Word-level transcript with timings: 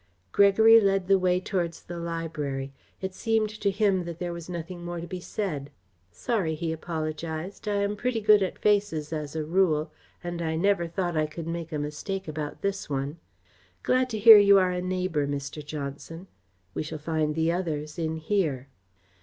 Gregory 0.31 0.79
led 0.81 1.05
the 1.07 1.19
way 1.19 1.39
towards 1.39 1.83
the 1.83 1.99
library. 1.99 2.73
It 3.01 3.13
seemed 3.13 3.51
to 3.61 3.69
him 3.69 4.03
that 4.05 4.17
there 4.17 4.33
was 4.33 4.49
nothing 4.49 4.83
more 4.83 4.99
to 4.99 5.05
be 5.05 5.19
said. 5.19 5.69
"Sorry," 6.09 6.55
he 6.55 6.71
apologised. 6.73 7.67
"I 7.67 7.83
am 7.83 7.95
pretty 7.95 8.19
good 8.19 8.41
at 8.41 8.57
faces, 8.57 9.13
as 9.13 9.35
a 9.35 9.43
rule, 9.43 9.91
and 10.23 10.41
I 10.41 10.55
never 10.55 10.87
thought 10.87 11.15
I 11.15 11.27
could 11.27 11.45
make 11.45 11.71
a 11.71 11.77
mistake 11.77 12.27
about 12.27 12.63
this 12.63 12.89
one. 12.89 13.19
Glad 13.83 14.09
to 14.09 14.17
hear 14.17 14.39
you 14.39 14.57
are 14.57 14.71
a 14.71 14.81
neighbour, 14.81 15.27
Mr. 15.27 15.63
Johnson. 15.63 16.25
We 16.73 16.81
shall 16.81 16.97
find 16.97 17.35
the 17.35 17.51
others 17.51 17.99
in 17.99 18.17
here." 18.17 18.69